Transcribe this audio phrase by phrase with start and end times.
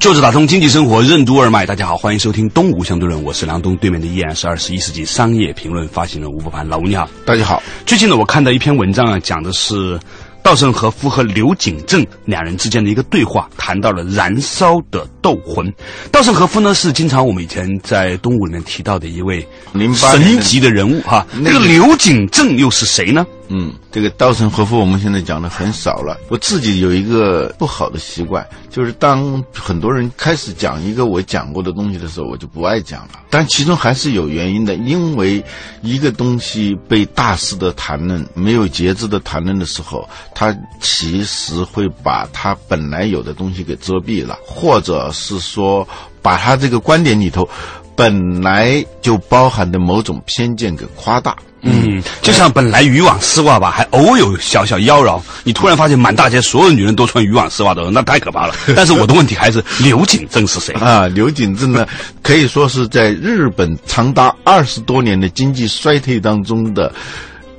[0.00, 7.62] 坐着打通经济生活任督二脉，大家好，欢迎收听东吴相对论，我是梁东，对面的依然是二十一世纪商业评论发行人吴伯凡，老吴你好，大家好。
[7.84, 10.00] 最近呢，我看到一篇文章啊，讲的是。
[10.42, 15.70] 稻盛和夫和刘景正两人之间的一个对话，谈到了燃烧的斗魂。
[16.10, 19.46] 稻盛和夫呢，是经常我们以前在东吴里面提到的一位
[19.94, 21.26] 神级的人物哈。
[21.42, 23.26] 那个刘景正又是谁呢？
[23.52, 26.16] 嗯，这个稻盛和夫我们现在讲的很少了。
[26.28, 33.20] 我自己有一个不好的习惯，就是当很多人开始讲一个我讲过的东西的时候，我就不爱讲了。
[33.28, 35.44] 但其中还是有原因的，因为
[35.82, 45.86] 一个东西被大肆的谈论、没有节制的谈论的时候，它其实会把它本来有的东西给遮蔽了，或者是说
[46.22, 47.48] 把它这个观点里头
[47.96, 51.36] 本来就包含的某种偏见给夸大。
[51.62, 55.20] 嗯，就像本来渔网丝袜吧，还偶有小小妖娆。
[55.44, 58.54] 你突然发现满大街所有女人都穿渔网丝袜的，那太可怕了。
[58.74, 61.06] 但是我的问题还是刘景正是谁啊？
[61.08, 61.86] 刘景正呢，
[62.22, 66.90] 可以说是在日本长达二十多年的经济衰退当中的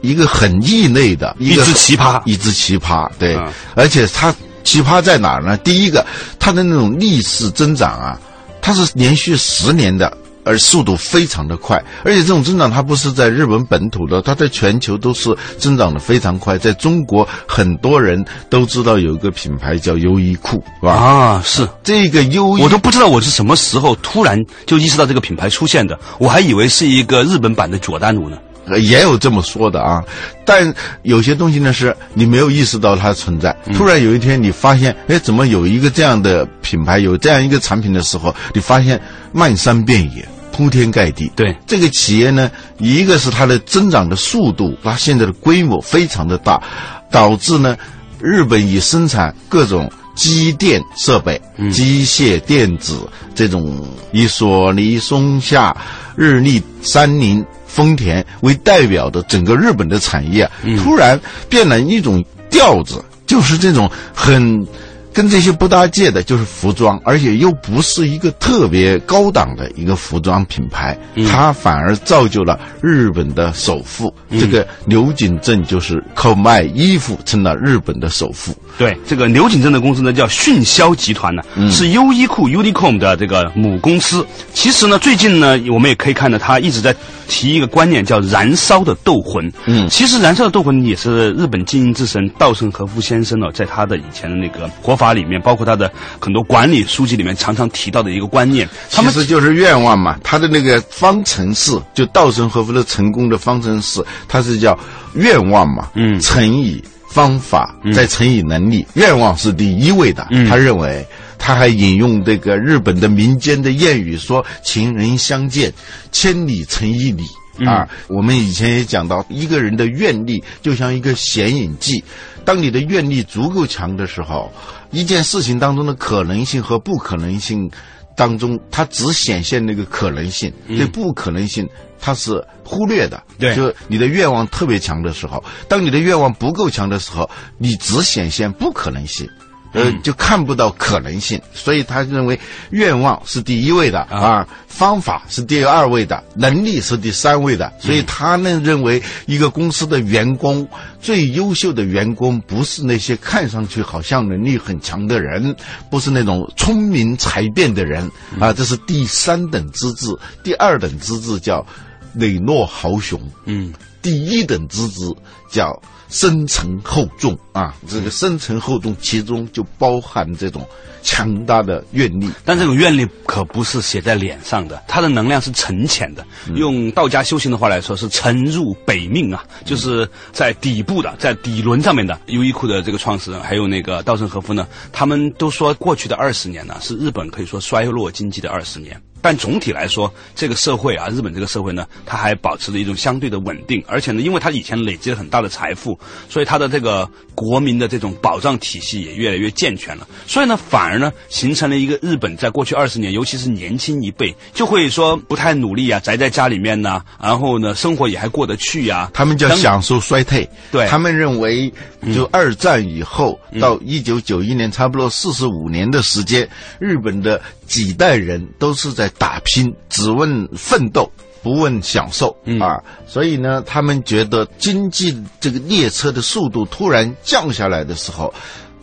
[0.01, 3.07] 一个很异类的一只奇葩，一只奇葩。
[3.19, 3.37] 对，
[3.75, 5.55] 而且他奇葩在哪儿呢？
[5.57, 6.03] 第一个，
[6.39, 8.19] 他的那种逆势增长啊，
[8.63, 10.17] 他是连续十年的。
[10.43, 16.57] 而速度非常的快，而且这种增长它不是在日本本土的，它在全球都是增长的非常快。
[16.57, 20.93] 在中国，很多人都知道有一个品牌叫优衣库，是吧？
[20.93, 28.37] 啊，是这个优衣，我都不知道我是什么时候突然就意识到这个品牌出现的，我还以为是一个日本版的佐丹奴呢。
[28.77, 30.03] 也有这么说的啊，
[30.45, 30.73] 但
[31.03, 33.55] 有些东西呢，是你没有意识到它存在。
[33.73, 41.31] 突然有一天，你发现，哎，怎么有一个这样的品牌，有这样一个产品的时候，你发现漫山遍野，铺天盖地。
[41.35, 46.61] 对这个企业呢，一个是它的增长的速度，它现在的规模非常的大，
[47.09, 47.75] 导致呢，
[48.19, 51.41] 日本以生产各种机电设备、
[51.71, 55.75] 机械电子这种以索尼、松下、
[56.15, 57.45] 日立、三菱。
[57.73, 60.45] 丰田为代表的整个日本的产业，
[60.83, 61.17] 突然
[61.47, 64.67] 变了一种调子，就是这种很。
[65.13, 70.97] 跟这些不搭界的，就是服装，而且又不是一个特别高档的一个服装品牌，
[71.29, 74.13] 它反而造就了日本的首富。
[74.39, 78.55] 这个刘景正就是靠卖衣服成了日本的首富。
[78.77, 84.25] 对，这个刘景正的公司呢叫迅销集团呢，是优衣库 Uniqlo 的这个母公司。
[84.53, 86.95] 其实呢，最近呢，我们也可以看到他一直在
[87.27, 89.51] 提一个观念，叫“燃烧的斗魂”。
[89.67, 94.95] 嗯，其实“燃烧的斗魂”也是日本经营之神稻盛和夫先生呢，在他的以前的那个活。
[95.01, 100.19] 法里面包括他的很多管理书籍里面常常提到的一个观念，其实就是愿望嘛。
[100.23, 104.77] 他的那个方程式，就稻盛和夫的成功的方程式，它是叫
[105.15, 110.27] 愿望嘛，嗯，乘以方法再乘以能力，愿望是第一位的。
[110.47, 111.03] 他认为，
[111.39, 115.73] 他还引用这个日本的民间的谚语说：“情人相见，
[116.11, 117.23] 千里成一里。”
[117.65, 122.03] 啊，我们以前也讲到，一个人的愿力就像一个显影剂，
[122.45, 124.51] 当你的愿力足够强的时候。
[124.91, 127.69] 一件事情当中的可能性和不可能性
[128.15, 131.67] 当中，它只显现那个可能性，对不可能性
[131.99, 133.21] 它是忽略的。
[133.39, 139.27] 对，就你的愿望特别强的时候，当你的愿望不够强的时候，你只显现不可能性。
[139.73, 142.39] 呃，就看不到可能性，所以他认为
[142.71, 147.71] 愿望是第一位的啊，方法是第二位的，能力是第三位的。
[147.79, 150.67] 所以他呢认为，一个公司的员工
[150.99, 155.55] 最优秀的员工不是那些看上去好像能力很强的人，
[155.89, 160.07] 不是那种聪明才辩的人啊，这是第三等资质。
[160.43, 161.65] 第二等资质叫
[162.13, 165.13] 磊落豪雄，嗯，第一等资质
[165.49, 165.81] 叫。
[166.11, 170.67] 深沉厚重啊，这个深沉厚重其中就包含这种
[171.01, 176.27] 强大的愿力，但这种愿力可不是写在脸上的，它的能量是沉潜的。
[176.53, 182.19] 用道家修行的话来说，是沉入北命啊，就是在底部的，在底轮上面的。
[182.25, 189.01] 优衣库的这个创始人还有那个稻盛和夫呢，他们都说过去的二十年呢，是日本可以说衰落经济的二十年。
[189.21, 195.97] 但总体来说，这个社会啊，日本这个社会呢，它还保持着一种相对的稳定，而且呢，因为它以前累积了很大的财富，
[196.29, 200.07] 所以它的这个国民的这种保障体系也越来越健全了。
[200.25, 209.09] 所以呢，反而呢，形成了一个日本在过去二十年，尤其是年轻一辈，就会说不太努力啊，宅在家里面呢，然后呢，生活也还过得去呀。
[209.13, 211.71] 他们叫享受衰退，对他们认为，
[212.15, 216.47] 就二战以后到一九九一年，差不多四十五年的时间，
[216.79, 217.41] 日本的
[217.71, 221.09] 几代人都是在打拼，只问奋斗。
[221.43, 222.77] 不问享受啊，
[223.07, 228.31] 所以呢，他们觉得经济这个列车的速度突然降下来的时候，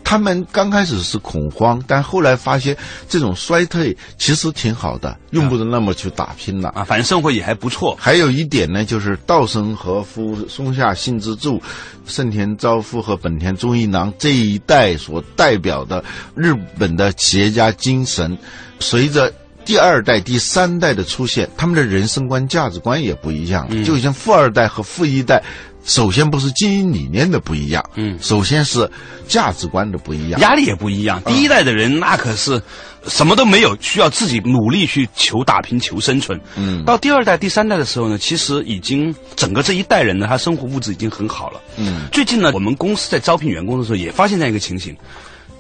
[0.09, 2.75] 他们刚开始是恐慌，但后来发现
[3.11, 7.95] 这种衰退其实挺好的，用不着那么去打拼了啊，反正生活也还不错。
[8.01, 11.61] 还有一点呢，就是稻盛和夫、松下幸之助、
[12.07, 16.03] 盛田昭夫和本田忠一郎这一代所代表的
[16.35, 18.39] 日本的企业家精神，
[18.81, 19.31] 随着。
[19.67, 23.69] 第二代、第三代的出现，他们的人生观、价值观也不一样。
[23.85, 25.45] 就像富二代和富一代，
[25.89, 28.89] 首先不是经营理念的不一样，嗯，首先是
[29.27, 31.21] 价值观的不一样，压力也不一样。
[31.25, 32.61] 第一代的人那可是
[33.07, 36.39] 什么都没有，需要自己努力去求打拼、求生存。
[36.57, 41.61] 嗯，到第二代、第三代的时候呢，其实已经整个这一代人呢，他生活物质已经很好了。
[41.79, 44.95] 嗯，最近呢，我们公司在招聘员工的时候也发现这样一个情形，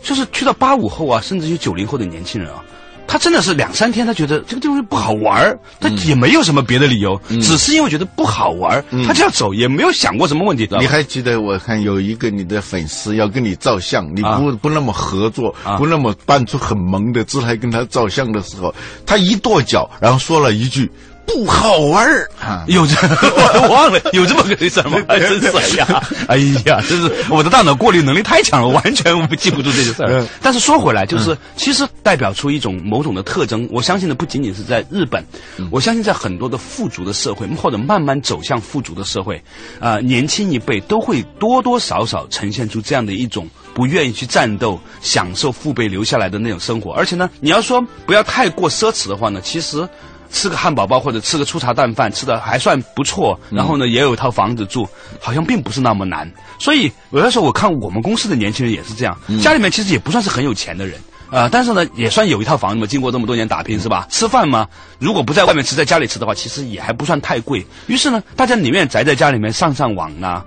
[0.02, 2.62] 就是去到八五后啊，甚至于九零后的年轻人啊。
[3.08, 10.68] 他真的是两三天，他觉得这个地方不好玩儿，他也没有什么别的理由，只是因为觉得不好玩儿，他就要走，也没有想过什么问题。
[10.78, 18.72] 你还记得我看有一个你的粉丝要跟你照相，你不不那么合作，不那么扮出很萌的姿态跟他照相的时候，
[19.06, 20.90] 他一跺脚，然后说了一句。
[21.28, 22.64] 不好玩儿啊！
[22.68, 24.98] 有这 我都忘了有这么个事儿吗？
[25.06, 30.26] 还真是哎呀， 哎呀，真是我的大脑过滤能力太强了，完全记不住这些事儿。
[30.40, 33.68] 但是说回来，就是其实代表出一种某种的特征。
[33.70, 35.22] 我相信的不仅仅是在日本，
[35.70, 39.40] 我相信在很多的富足的社会或者慢慢走向富足的社会，
[39.78, 46.90] 啊，年轻一辈都会多多少少呈现出这样的一种不愿意去战斗、享受父辈留下来的那种生活。
[46.92, 49.86] 而且呢，你要说不要太过奢侈的话呢，其实。
[50.30, 53.38] 吃个汉堡包或者吃个粗茶淡饭，吃的还算不错。
[53.50, 54.88] 然后呢，也有一套房子住，
[55.20, 56.30] 好像并不是那么难。
[56.58, 60.98] 所以有的时候我看我们公司的年轻人也是这样，家里面其实也不算是很有钱的人
[61.30, 62.86] 啊，但是呢，也算有一套房子嘛。
[62.86, 64.06] 经过这么多年打拼，是吧？
[64.10, 64.66] 吃饭嘛，
[64.98, 67.64] 如果不在外面吃，在家里吃的话，其实也还不算太贵。
[67.86, 70.42] 于是呢，大家宁愿宅在家里面上上网啊，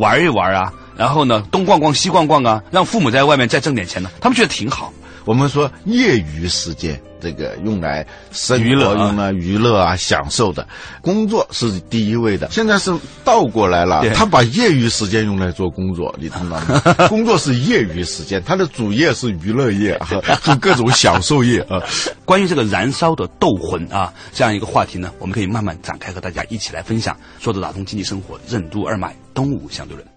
[0.00, 4.92] 玩一玩啊，然后呢，东逛逛西逛逛啊，让父母在外面再挣点钱呢，他们觉得挺好。
[5.24, 10.66] 我们说业余时间，这个用来生活、用来娱乐啊、享受的，
[11.00, 12.50] 工作是第一位的。
[12.50, 12.94] 现在是
[13.24, 16.80] 倒过来了，他把业余时间用来做工作，你听到吗？
[17.08, 21.82] 工作是业余时间，他的主业是娱乐业 和做各种享受业啊。
[22.24, 27.16] 关于这个燃烧的斗魂啊，这样一个话题呢，我们可以慢慢展开和大家一起来分享。
[27.40, 30.13] 说着打通经济生活任督二脉，东吴相对论。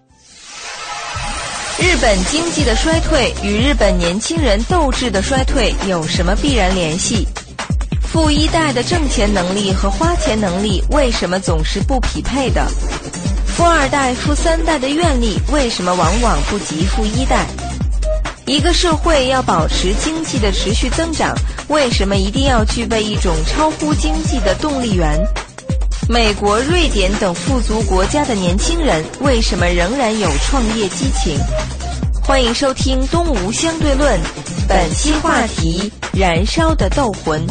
[1.80, 7.24] 日本经济的衰退与日本年轻人斗志的衰退有什么必然联系？
[8.02, 12.66] 富一代的挣钱能力和花钱能力为什么总是不匹配的？
[13.46, 17.46] 富二代、富三代的愿力为什么往往不及富一代？
[18.44, 21.32] 一个社会要保持经济的持续增长，
[21.68, 25.16] 为什么一定要具备一种超乎经济的动力源？
[26.10, 31.38] 美国、瑞典等富足国家的年轻人为什么仍然有创业激情？
[32.22, 34.18] 欢迎收听《东吴相对论》，
[34.66, 37.46] 本期话题：燃烧的斗魂。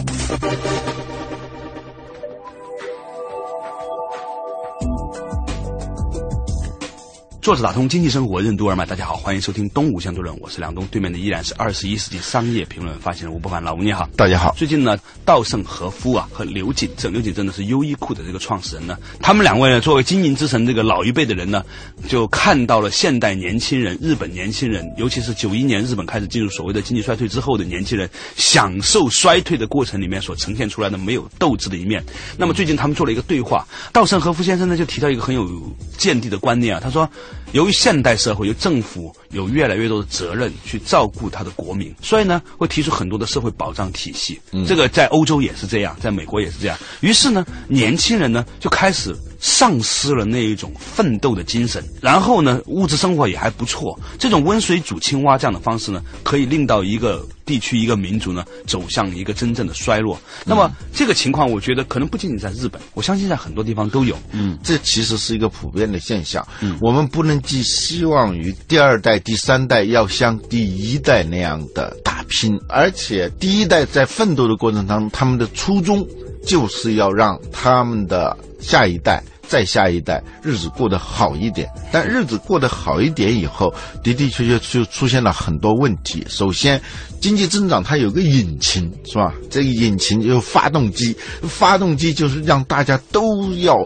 [7.47, 14.53] 作者打通经济生活任督二脉，大家好，欢迎收听东吴相对论，我是梁东，对面的依然是二十一世纪商业评论发行人吴伯凡，老吴你好，大家好。
[14.57, 21.63] 最近呢，稻盛和夫啊和刘景正，刘景正呢是优衣库的这个创始人呢，他们两位呢作为经营之神这个老一辈的人呢，
[22.09, 32.03] 就看到了现代年轻人、日本年轻人，尤其是九一年日本开始进入所谓的经济衰退之后的年轻人，享受衰退的过程里面所呈现出来的没有斗志的一面。
[32.37, 35.49] 那么最近他们做了一个对话，稻盛和夫先生呢就提到一个很有
[35.97, 37.09] 见地的观念啊，他说。
[37.53, 44.39] 由于现代社会，由政府有越来越多的责任去照顾他的国民，所以呢，会提出很多的社会保障体系。
[44.67, 46.77] 这个在欧洲也是这样，在美国也是这样。
[46.99, 53.97] 于是呢，年轻人呢就开始丧失了那一种奋斗的精神，然后呢，物质生活也还不错。
[54.17, 60.19] 这种温水煮青蛙这样的方式呢，可以令到一个地区、一个民族呢走向一个真正的衰落。
[60.45, 64.17] 那么这个情况，我觉得可能不仅仅在日本，我相信在很多地方都有。
[64.31, 66.45] 嗯，这其实是一个普遍的现象。
[66.61, 76.05] 嗯，我们不能寄希望于第二代、第三代要像第一代那样的打拼，而且第一代在奋斗的过程当中，他们的初衷
[76.47, 79.21] 就是要让他们的下一代。
[79.49, 83.73] 再下一代日子过得好一点，但日子过得好一点以后，
[84.03, 86.21] 的的确确就出现了很多问题。
[86.27, 86.81] 首先，
[87.21, 89.33] 经济增长它有个引擎，是吧？
[89.49, 93.77] 这个引擎就是发动机，发动机就是让大家都要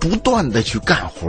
[0.00, 1.28] 不断的去干活。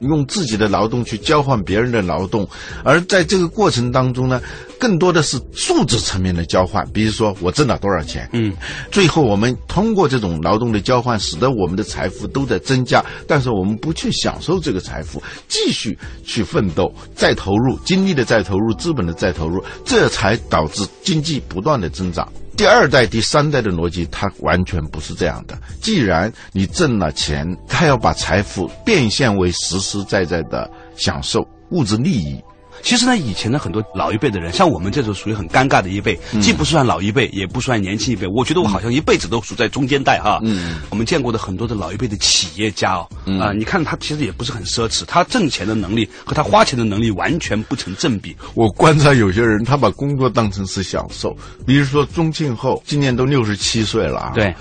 [0.00, 2.48] 用自己的劳动去交换别人的劳动，
[2.82, 4.40] 而在这个过程当中呢，
[4.78, 6.88] 更多的是数字层面的交换。
[6.90, 8.26] 比如说，我挣了多少钱？
[8.32, 8.50] 嗯，
[8.90, 22.26] 最后我们通过这种劳动的交换，使得我们的财富都在增加，但是我们不去享受这个财富，继续去奋斗、再投入精力的再投入、资本的再投入，这才导致经济不断的增长。
[22.60, 25.58] 第二代、第三代的逻辑，它完全不是这样的。
[25.80, 31.40] 既然你挣了钱，他要把财富变现为实实在在的享受
[31.70, 32.38] 物质利益。
[32.82, 38.26] 其实呢，以前的很多老一辈的人，像我们这种属于很尴尬的一辈，既不算老一辈，也不算年轻一辈。
[38.26, 40.40] 我觉得我好像一辈子都处在中间带哈。
[40.42, 43.08] 嗯，我们见过的很多的老一辈的企业家哦，
[43.40, 48.36] 啊，你看他其实也不是很奢侈，他挣钱的能力和他花钱的能力完全不成正比。
[48.54, 54.32] 我观察有些人，他把工作当成是享受，比如说钟庆后，今年都六十七岁了啊。
[54.34, 54.54] 对。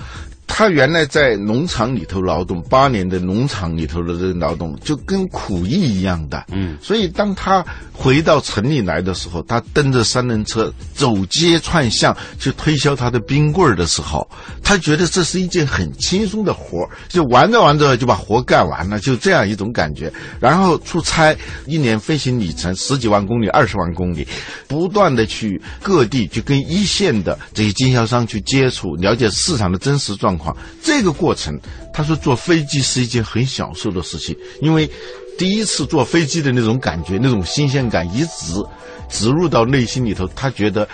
[0.60, 14.30] 他原来在农场里头劳动八年的农场里头的这个劳动就跟苦役一样的，嗯，所以当他回到城里来的时候，他蹬着三轮车走街串巷去推销他的冰棍儿的时候，
[14.62, 20.12] 他觉得这是一件很轻松的活儿，就玩着玩着就把活干完了，就这样一种感觉。
[20.42, 21.34] 然后出差，
[21.68, 24.28] 一年飞行里程十几万公里、二十万公里，
[24.68, 30.38] 不断的去各地去跟一线的这些经销商去接触，了解市场的真实状。
[30.82, 31.58] 这个过程，
[31.94, 34.90] 他说坐飞机是一件很享受的事情，因为
[35.38, 38.64] 第一次坐飞机的那种感觉、那种新鲜感一直
[39.10, 40.28] 植入到内心里头。
[40.36, 40.88] 他觉得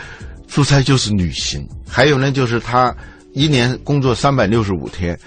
[0.48, 1.68] 出差就是旅行。
[1.88, 2.96] 还有呢，就是他
[3.34, 5.20] 一年工作三百六十五天，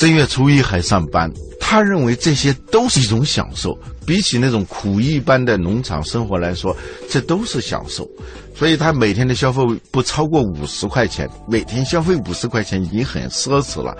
[0.00, 1.30] 正月初一还上班。
[1.60, 6.74] 他认为这些都是一种享受，比起那种苦役般的农场生活来说，
[7.10, 8.08] 这都是享受。
[8.56, 13.94] 所以他每天的消费不超过五十块钱，每天消费五十块钱已经很奢侈了。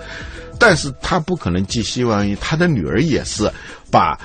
[0.57, 3.47] 但是他不可能寄希望于他的女儿也是
[3.91, 4.19] 把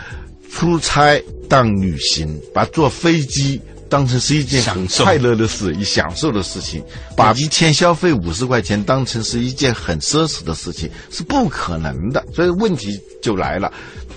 [0.50, 3.60] 出差当旅行，把坐飞机。
[3.88, 6.82] 当成是一件很快乐的事，一享受的事情，
[7.16, 12.24] 把一天消费五十块钱当成是一件很奢侈的事情，是不可能的。
[12.34, 13.72] 所以问题就来了，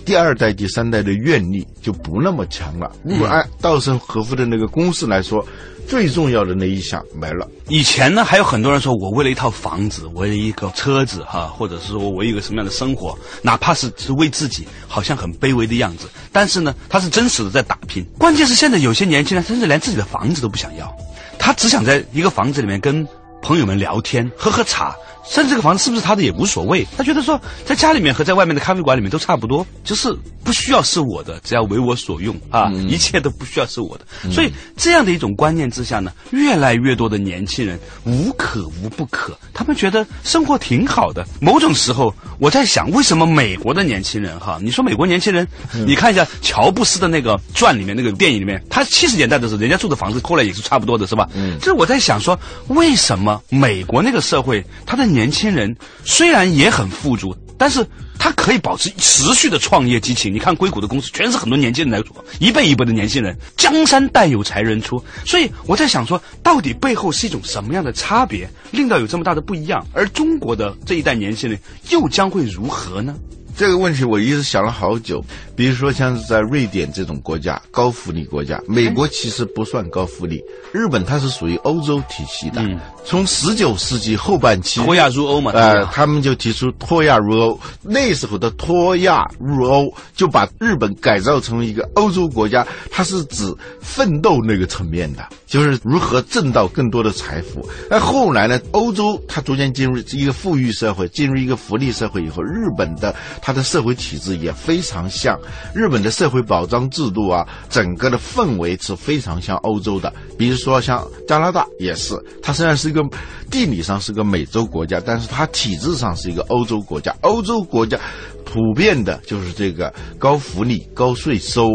[0.10, 2.92] 第二代、第三代的愿力就不那么强了。
[3.04, 5.46] 如果按稻盛和夫的那个公式来说。
[5.88, 7.50] 最重要的那一项没了。
[7.68, 16.08] 以前呢，还有很多人说我为了一套房子，为了一个车子，哈，或者是说我有一个什么样的生活，哪怕是是为自己，好像很卑微的样子。
[16.32, 18.06] 但是呢，他是真实的在打拼。
[18.20, 20.96] 关键是现在有些年轻人甚至连自己的房子都不想要，
[21.40, 23.08] 他只想在一个房子里面跟
[23.42, 24.96] 朋友们聊天，喝喝茶。
[25.30, 30.12] 甚至这个房子是不是他的也无所谓，他觉得说在家里面和在外面的咖啡馆里面都差不多，就是
[30.44, 34.32] 不需要是我的，只要为我所用啊，一切都不需要是我的。
[34.32, 41.26] 所以这样的一种观念之下呢，越来越多的年轻人无可无不可，他们觉得生活挺好的。
[41.40, 44.60] 某种时候，我在想，为什么美国的年轻人哈？
[44.62, 45.48] 你说美国年轻人，
[45.86, 51.30] 你看一下乔布斯的那个传里面那个电影里面，他七十年代的时候，人家住的房子后来也是差不多的，是吧？
[51.36, 57.86] 嗯，这我在想说，为什么美国那个社会他的年年轻人虽然也很富足，但是
[58.18, 60.34] 他可以保持持续的创业激情。
[60.34, 65.04] 你看硅谷的公司，全是很多年轻人来做，一辈一辈的年轻人，江山代有才人出。
[65.26, 69.86] 所以我在想说，到底背后是一种什么样的差别，令到有这么大的不一样？
[69.94, 71.60] 而中国的这一代年轻人
[71.90, 73.14] 又将会如何呢？
[73.58, 75.22] 这个问题我一直想了好久。
[75.54, 80.42] 比如说，像是在瑞典这种国家，高福利国家，美国其实不算高福利。
[80.72, 82.64] 日本它是属于欧洲体系的。
[83.06, 87.60] 从十九世纪后半期，脱亚入欧嘛，呃，他们就提出脱亚入欧。
[87.82, 92.66] 那时候的脱亚入欧，就把日本改造成一个欧洲国家。
[92.92, 93.52] 它是指
[93.82, 97.68] 奋斗那个层面的，就是如何挣到更多的财富。
[97.90, 105.40] 那后来呢，欧洲它逐渐进入一个富裕社会，进入一个福利社会以后，日本的它的社会体制也非常像。
[105.74, 110.14] 日本的社会保障制度啊，整个的氛围是非常像欧洲的。
[110.38, 113.08] 比如说像加拿大也是，它虽然是是一个
[113.52, 117.16] 地理上是个美洲国家，但是它体制上是一个欧洲国家。
[117.22, 118.00] 欧洲国家
[118.44, 121.70] 普遍的就是这个高福利、高税收，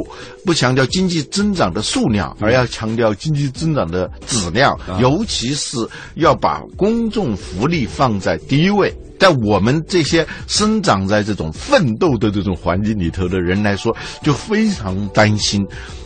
[0.44, 5.76] 不强调经济增长的数量，而要强调经济增长的质量，尤其是
[6.16, 8.92] 要把公众福利放在第一位。
[9.16, 15.64] 在我们这些生长在这种奋斗的这种环境里头的人来说，就非常担心，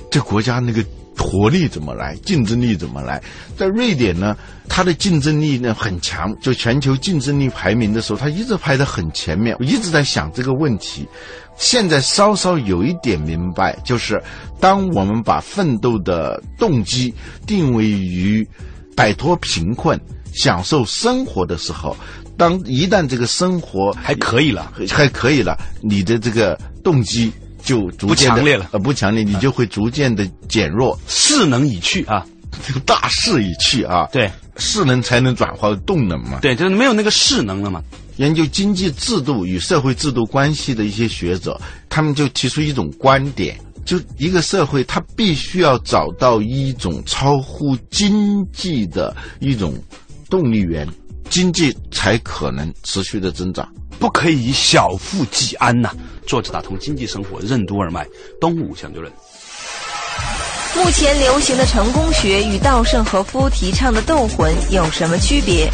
[0.09, 0.85] 这国家那个
[1.19, 3.23] 活力怎么来，竞争力怎么来？
[3.57, 4.37] 在瑞典呢，
[4.69, 9.57] 它的竞争力呢很强，就全球竞争力排名的时候，它一直排得很前面。
[9.59, 11.07] 我一直在想这个问题，
[11.57, 14.23] 现在稍稍有一点明白，就是
[14.59, 17.13] 当我们把奋斗的动机
[17.47, 18.49] 定位于
[18.97, 20.01] 摆脱贫困、
[20.33, 21.97] 享受生活的时候。
[22.37, 32.25] 当一旦这个生活还可以了，还可以了，你的这个动机就逐渐不强烈了，呃，不强烈，你就会逐渐的减弱，势能已去啊，
[32.67, 37.83] 这个大势已去啊，对，势能才能转化为动能嘛，对，就是没有那个势能了嘛。
[38.17, 49.73] 研究经济制度与社会制度关系的一些学者，他们就提出一种观点，就一个社会它必须要找到一种超乎经济的一种
[50.29, 50.85] 动力源。
[51.29, 53.69] 经济才可能持续的增长，
[53.99, 55.91] 不可以以小富即安呐。
[56.27, 58.07] 作者打通经济生活任督二脉，
[58.41, 59.13] 东吴相对论。
[60.77, 65.71] 目前流行的成功学与稻盛和夫提倡的斗魂有什么区别？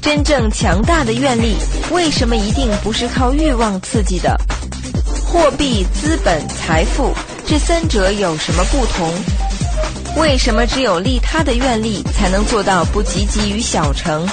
[0.00, 1.56] 真正强大的愿力
[1.90, 4.38] 为什么一定不是靠欲望刺激的？
[5.24, 7.12] 货币、资本、财富
[7.46, 9.12] 这三者有什么不同？
[10.20, 14.28] 为什么只有利他的愿力才能做到不汲汲于小成？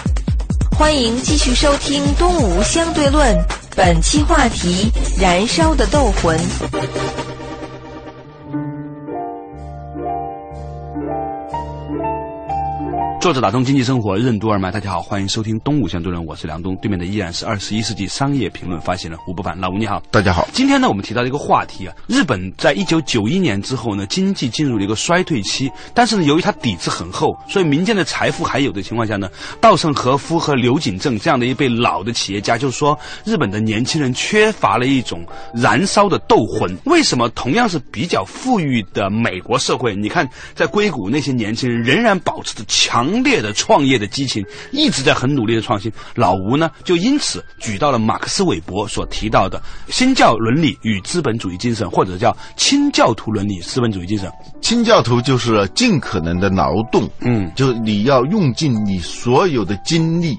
[0.79, 3.35] 欢迎继续收听《东吴相对论》，
[3.75, 6.39] 本期话题：燃烧的斗魂。
[13.21, 20.47] 作者打通经济生活任督二脉，大家好，欢迎收听东吴相对论，我是梁东，对面的依然是二十一世纪商业评论发行人吴不凡，老吴你好，大家好。
[20.53, 36.73] 今天呢，我们提到一个话题啊，日本在一九九一年之后呢，经济进入了一个衰退期，但是呢，由于它底子很厚，所以民间的财富还有的情况下呢，稻盛和夫和刘景正这样的一辈老的企业家就说，日本的年轻人缺乏了一种燃烧的斗魂。
[36.85, 43.08] 为什么同样是比较富裕的美国社会，你看在硅谷那些年轻人仍然保持着强。
[43.09, 45.91] 强烈的创业的激情，一直在很努力的创新。
[46.13, 54.31] 老吴呢，就因此举到了马克思韦伯所提到的新教伦理与资本主义精神，或者叫清教徒伦理资本主义精神。
[54.61, 60.37] 清教徒就是尽可能的劳动，嗯，就是你要用尽你所有的精力，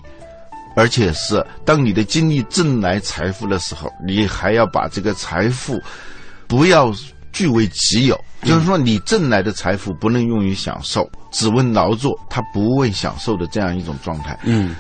[0.77, 5.81] 而且是当你的精力挣来财富的时候，你还要把这个财富
[6.47, 6.93] 不要
[7.33, 8.19] 据为己有。
[8.43, 14.39] 就是说，你挣来的财富不能用于享受，只问劳作，他不问享受的这样一种状态。
[14.45, 14.75] 嗯，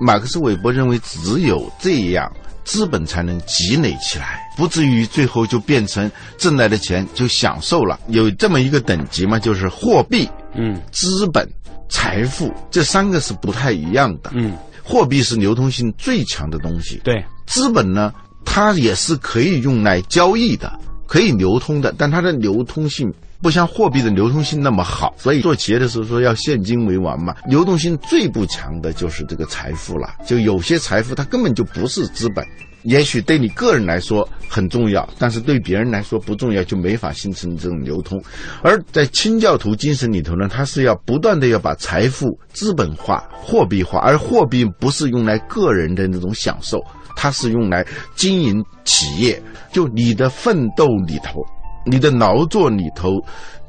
[0.00, 2.30] 马克思韦伯认为，只有这样，
[2.62, 6.08] 资本才能积累起来，不至于最后就变成
[6.38, 7.98] 挣来的钱就享受了。
[8.06, 11.44] 有这么一个等级嘛，就是货币、嗯，资本、
[11.88, 14.30] 财富这三个是不太一样的。
[14.34, 18.12] 嗯，货币是流通性最强的东西，对，资本呢，
[18.44, 20.72] 它也是可以用来交易的。
[21.10, 27.34] 可以流通的，但它的流通性不像货币的流通性那么好，所以做企业的时候说要现金为王嘛。
[27.48, 32.46] 流动性最不强的就是这个财富了，就有些财富它根本就不是资本，
[32.84, 38.22] 也许对你个人来说很重要，但是对别人来说不重要，就没法形成这种流通。
[38.62, 46.78] 而在清教徒精神里头呢，它是要不断的要把财富资本化、货币化，而货币不是用来个人的那种享受。
[47.16, 49.40] 它是用来经营企业，
[49.72, 51.40] 就你的奋斗里头，
[51.86, 53.10] 你的劳作里头，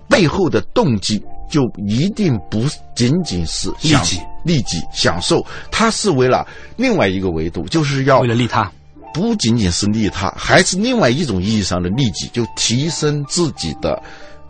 [0.07, 2.63] 背后的动机就一定不
[2.95, 8.71] 仅仅是利己、利己享受，它是为了另外一个维度，就是要为了利他，
[9.13, 14.01] 不仅仅是利他，还是另外一种意义上的利己，就提升自己的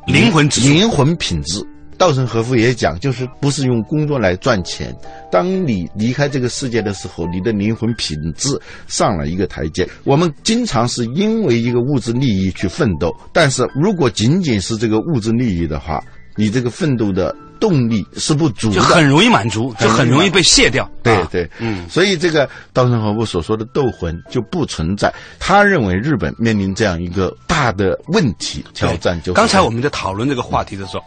[0.06, 1.66] 灵魂灵魂品质。
[2.02, 4.92] 稻盛和夫也讲，就是不是用工作来赚钱。
[5.32, 9.88] 当你离开这个世界的时候，你的灵魂品质上了一个台阶。
[10.04, 16.04] 我们经常是因为一个物质利益去奋斗，但是如果仅仅是这个物质利益的话，
[16.36, 20.90] 你这个奋斗的动力是不足的，就很容易满足，就很容易被卸掉。
[21.04, 25.14] 对对，嗯，所以这个稻盛和夫所说的斗魂就不存在。
[25.38, 31.04] 他认为日本面临这样一个大的问题挑战，就刚才我们在讨论这个话题的时候。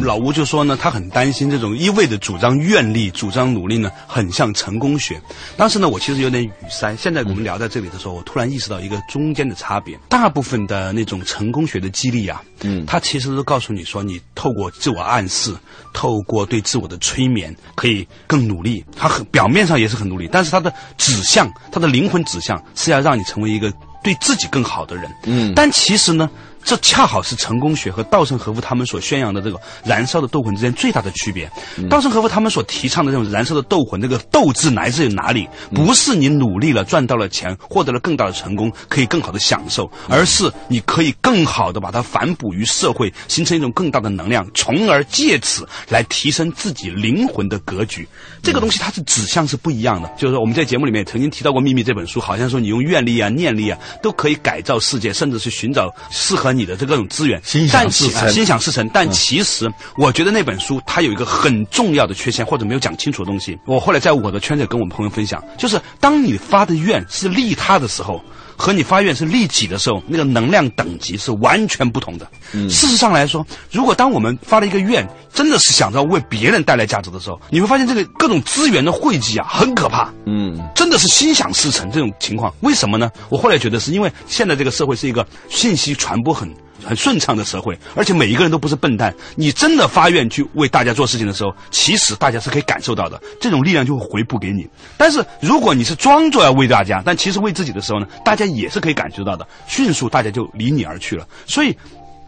[0.00, 5.20] 老吴就说呢，他很担心这种一味的主张愿力、主张努力呢，很像成功学。
[5.56, 6.94] 当时呢，我其实有点语塞。
[6.96, 9.96] 现在我们聊在这里的时候，我突然意识到一个中间的差别。
[10.08, 15.54] 大部分的那种成功学的激励啊，嗯，它其实都告诉你说，你透过自我暗示，
[15.92, 18.84] 透过对自我的催眠，可以更努力。
[18.96, 23.72] 它很表面上也是很努力，但是它的指向，它的灵魂指向是要让你成为一个
[24.02, 25.08] 对自己更好的人。
[25.24, 26.28] 嗯，但其实呢。
[26.66, 31.48] 这恰好是成功学和稻盛和夫他们所宣扬的这个燃烧的斗魂之间最大的区别。
[31.88, 35.48] 稻盛和夫他们所提倡的这种燃烧的斗魂，这个斗志来自于哪里？
[35.72, 48.08] 不是你努力了赚到了钱，获得了更大的成功，可以更好的享受，而是你可以更好的把它反哺于社会，形成一种更大的能量，从而借此来提升自己灵魂的格局。
[48.42, 50.08] 这个东西它是指向是不一样的。
[50.18, 56.55] 就是说我们在节目里面曾经提到过《秘密》这本书，好像说你用愿力啊、念力啊都可以改造世界，甚至是寻找适合。
[56.56, 58.88] 你的这各种资源，心想事成，心想事成。
[58.92, 63.58] 但其实，我觉得那本书它有一个很重要的缺陷，或者没有讲清楚的东西。
[63.66, 68.22] 我后来在我的圈子跟我们朋友分享，就是当你发的愿是利他的时候。
[68.56, 72.28] 和你发愿是利己的时候，那个能量等级是完全不同的。
[72.68, 80.12] 事实上来说，如果当我们发了一个愿，真的是想着为别人带来价值的时候，你会发现这个各种资源的汇集啊，很可怕。
[80.24, 82.52] 嗯，真的是心想事成这种情况。
[82.60, 83.10] 为什么呢？
[83.28, 86.50] 我后来觉得是因为现在这个社会是一个信息传播很。
[86.86, 89.12] 很顺畅的社会，而且每一个人都不是笨蛋。
[89.34, 94.66] 你真的发愿去为大家做事情的时候，其实大家是可以感受到的，这种力量就会回补给你。
[94.96, 101.26] 但是如果你是装作要为大家，但其实为自己的时候呢，大家也是可以感受到的，迅速大家就离你而去了。
[101.44, 101.76] 所以，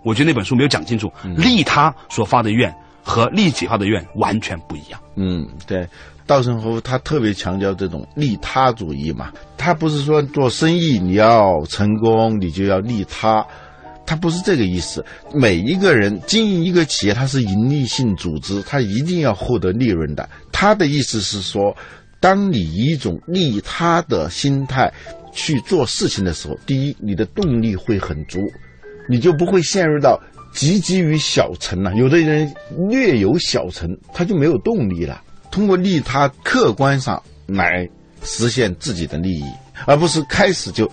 [0.02, 5.00] 我觉得那本书没有讲清楚，利他所发的愿和利己发的愿完全不一样。
[5.16, 5.88] 嗯，对，
[6.26, 13.46] 稻盛和夫他特别强调这种利他主义嘛，他不是说做生意你要成功，你就要利他。
[14.08, 15.04] 他不是这个意思。
[15.34, 20.26] 每一个人经营一个企业，它是盈利性组织，他一定要获得利润的。
[20.50, 21.76] 他的意思是说，
[22.18, 24.90] 当你以一种利他的心态
[25.30, 28.40] 去做事情的时候，第一，你的动力会很足，
[29.10, 30.18] 你就不会陷入到
[30.54, 31.94] 汲汲于小成了。
[31.94, 32.50] 有的人
[32.88, 35.22] 略有小成，他就没有动力了。
[35.50, 37.86] 通过利他，客观上来
[38.22, 39.44] 实现自己的利益，
[39.84, 40.90] 而不是开始就。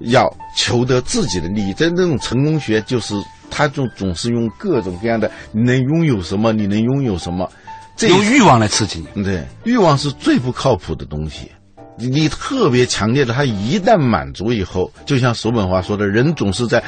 [0.00, 3.14] 要求得自己的利益，在那种成功学，就是
[3.50, 7.50] 他就总是用各种各样的，你能拥有什么，你能拥有什么，
[8.00, 9.24] 用欲望来刺激你。
[9.24, 11.50] 对，欲望是最不靠谱的东西。
[11.98, 16.80] 你你特别强烈的，他一旦满足以后，就像叔本华说的，人总是在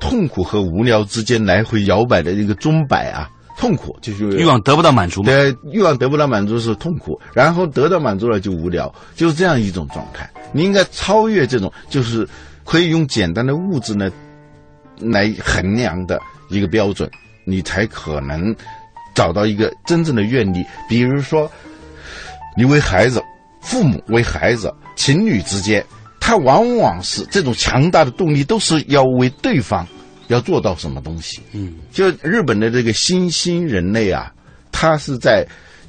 [0.00, 3.30] 痛苦和无聊之间来回摇摆的一个钟摆啊。
[3.56, 10.28] 痛苦就是欲望得不到满足，对，欲望得不到满足是痛苦，然后得到满足了就无聊，就是这样一种状态。
[10.52, 12.28] 你应该超越这种，就是。
[12.66, 14.10] 可以用简单的物质呢
[14.98, 17.08] 来衡量的一个标准，
[17.44, 18.54] 你才可能
[19.14, 20.64] 找到一个真正的愿力。
[20.88, 21.50] 比如说，
[22.56, 23.22] 你为孩子，
[23.60, 25.84] 父母为孩子，情侣之间，
[26.20, 29.86] 他往往是这种强大的动力，都是要为对方
[30.26, 31.40] 要做到什么东西。
[31.52, 34.32] 嗯，就日本的这个新兴人类啊，
[34.72, 35.46] 他是在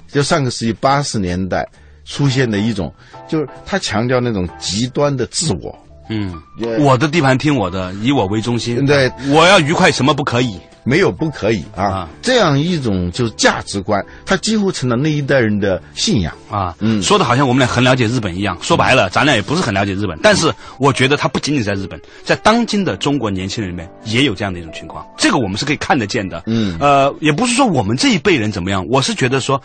[0.08, 1.68] 就上个世纪八十年代
[2.06, 2.94] 出现的一种，
[3.28, 5.78] 就是他强调那种极端的自我。
[6.10, 6.34] 嗯，
[6.80, 8.86] 我的地盘听我的，以我为中心。
[8.86, 10.58] 对，我要愉快，什么不可以？
[10.84, 12.08] 没有不可以啊！
[12.22, 16.74] 这样一种就是价值观，它几乎成了那一代人的信仰啊。
[16.80, 18.58] 嗯，说的好像我们俩很了解日本一样。
[18.62, 20.17] 说白了，咱俩也不是很了解日本。
[20.24, 25.06] 但是我觉得它不仅仅在日本，在当今的中国年轻人里面也有这样的一种情况。
[25.17, 26.41] 这个我们是可以看得见的。
[26.46, 29.62] 嗯，呃，也不是说我们这一辈人怎么样，我是觉得说。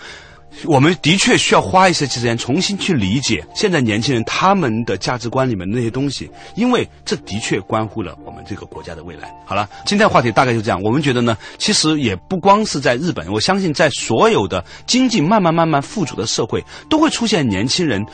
[0.64, 9.32] 我们的确需要花一些时间重新去理解现在年轻人他们的价值观里面那些东西，因为这的确关乎了我们这个国家的未来。
[9.44, 10.80] 好了，今天的话题大概就这样。
[10.82, 18.04] 我们觉得呢，其实也不光是在日本，我相信在所有的经济慢慢慢慢富足的社会，都会出现年轻人。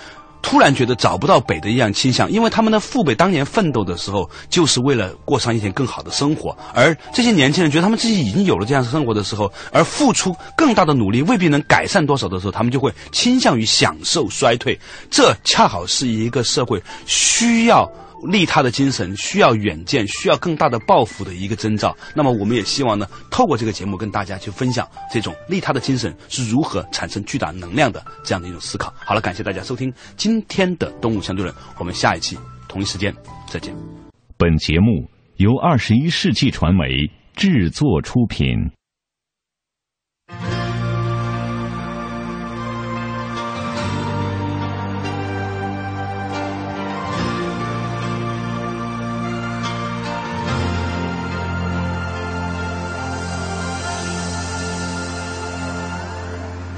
[0.41, 14.79] 突然觉得找不到北的一样倾向，因为他们的父辈当年奋斗的时候，就是为了过上一天更好的生活，而这些年轻人觉得他们自己已经有了这样生活的时候，而付出更大的努力未必能改善多少的时候，他们就会倾向于享受衰退。
[15.11, 17.91] 这恰好是一个社会需要。
[18.27, 21.97] 利他的精神需要远见，需要更大的抱负的一个征兆。
[22.15, 28.93] 那么，我们也希望呢，透过这个节目跟大家去分享这种利他的精神是如何产生巨大能量的这样的一种思考。
[28.99, 32.37] 好了，感谢大家收听今天的《动物相对论》，我们下一期
[32.69, 33.15] 同一时间
[33.47, 33.75] 再见。
[34.37, 36.89] 本节目由二十一世纪传媒
[37.35, 38.78] 制作出品。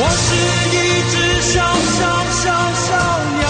[0.00, 0.28] 我是
[0.70, 0.76] 一
[1.10, 1.58] 只小
[1.98, 2.00] 小
[2.38, 2.44] 小
[2.86, 2.88] 小
[3.40, 3.42] 鸟，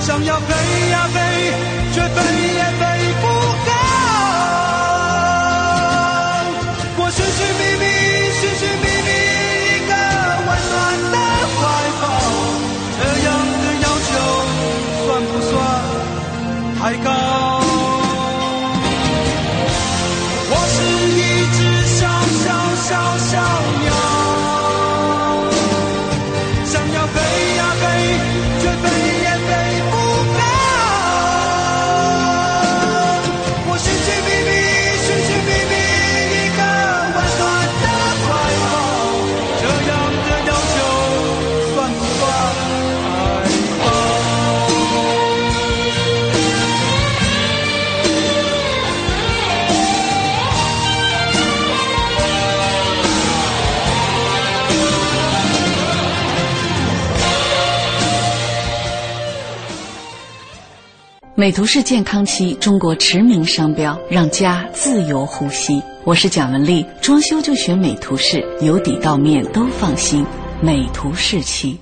[0.00, 0.93] 想要飞，
[61.44, 65.82] 美图是健康漆，中国驰名商标，让家自由呼吸。
[66.02, 70.24] 我是蒋雯丽，装修就选美图仕，由底到面都放心。
[70.62, 71.78] 美图仕漆。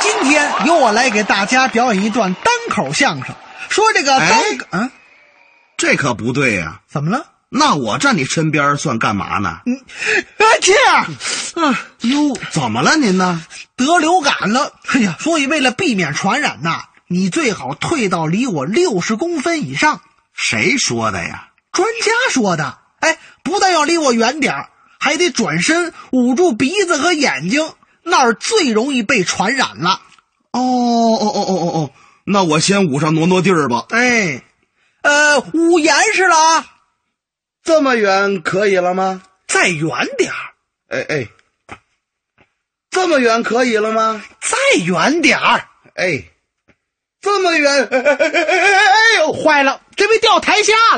[0.00, 3.34] 今天由我来给大家表演一段单口相声，
[3.68, 4.90] 说这个单哎嗯、
[5.76, 7.26] 这可不对呀、怎么了？
[7.50, 9.58] 那我站你身边算干嘛呢？
[9.66, 9.76] 嗯
[10.38, 11.06] 啊，这样，
[11.56, 11.74] 嗯、
[12.10, 13.44] 哟，怎么了您呢？
[13.76, 20.00] 得流感了，哎呀，所以为了避免传染呐，你最好退到离我六十公分以上。
[20.32, 21.48] 谁说的呀？
[21.72, 30.00] 专家说的，哎，不但要离我远点儿还得转身捂住鼻子和眼睛，那儿最容易被传染了。
[30.52, 31.90] 哦哦哦哦哦哦，
[32.24, 33.86] 那我先捂上挪挪地儿吧。
[33.90, 34.42] 哎，
[35.02, 36.66] 呃，捂严实了啊，
[37.62, 39.22] 这么远可以了吗？
[39.46, 40.54] 再远点儿，
[40.88, 41.28] 哎哎，
[42.90, 44.22] 这么远可以了吗？
[44.40, 45.68] 再远点儿。
[45.94, 46.24] 哎，
[47.22, 49.32] 这么远，哎哎哎哎哎呦！
[49.32, 50.90] 坏了，这被掉台下了。